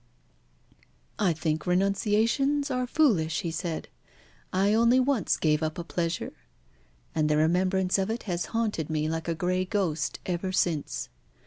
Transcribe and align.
"I 1.19 1.31
think 1.31 1.67
renunciations 1.67 2.71
are 2.71 2.87
foolish," 2.87 3.41
he 3.41 3.51
said. 3.51 3.87
"I 4.51 4.73
only 4.73 4.99
once 4.99 5.37
gave 5.37 5.61
up 5.61 5.77
a 5.77 5.83
pleasure, 5.83 6.33
and 7.13 7.29
the 7.29 7.37
remembrance 7.37 7.99
of 7.99 8.09
it 8.09 8.23
has 8.23 8.45
haunted 8.45 8.89
me 8.89 9.07
like 9.07 9.27
a 9.27 9.35
grey 9.35 9.63
ghost 9.63 10.17
ever 10.25 10.51
since. 10.51 11.09